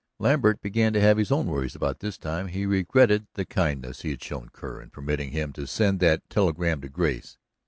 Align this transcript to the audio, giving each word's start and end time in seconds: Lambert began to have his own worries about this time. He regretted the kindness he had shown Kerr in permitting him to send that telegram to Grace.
Lambert 0.17 0.61
began 0.63 0.93
to 0.93 0.99
have 0.99 1.17
his 1.17 1.31
own 1.31 1.45
worries 1.45 1.75
about 1.75 1.99
this 1.99 2.17
time. 2.17 2.47
He 2.47 2.65
regretted 2.65 3.27
the 3.35 3.45
kindness 3.45 4.01
he 4.01 4.09
had 4.09 4.23
shown 4.23 4.49
Kerr 4.49 4.81
in 4.81 4.89
permitting 4.89 5.29
him 5.29 5.53
to 5.53 5.67
send 5.67 5.99
that 5.99 6.27
telegram 6.27 6.81
to 6.81 6.89
Grace. 6.89 7.37